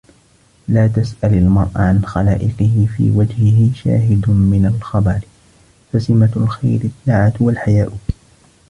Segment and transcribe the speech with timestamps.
[0.67, 5.19] لَا تَسْأَلْ الْمَرْءَ عَنْ خَلَائِقِهِ فِي وَجْهِهِ شَاهِدٌ مِنْ الْخَبَرِ
[5.93, 7.97] فَسِمَةُ الْخَيْرِ الدَّعَةُ وَالْحَيَاءُ